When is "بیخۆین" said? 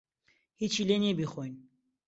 1.19-1.55